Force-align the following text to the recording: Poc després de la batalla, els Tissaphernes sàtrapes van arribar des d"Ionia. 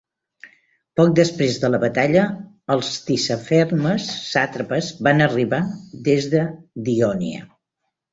Poc 0.99 1.09
després 1.17 1.57
de 1.63 1.69
la 1.73 1.79
batalla, 1.83 2.23
els 2.75 2.89
Tissaphernes 3.09 4.07
sàtrapes 4.29 4.89
van 5.09 5.21
arribar 5.27 5.61
des 6.09 6.31
d"Ionia. 6.33 7.45